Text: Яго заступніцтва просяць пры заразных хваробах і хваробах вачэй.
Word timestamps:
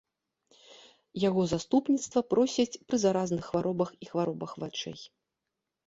Яго 1.23 1.41
заступніцтва 1.53 2.19
просяць 2.33 2.79
пры 2.89 2.97
заразных 3.07 3.41
хваробах 3.53 3.89
і 4.07 4.15
хваробах 4.15 4.51
вачэй. 4.67 4.99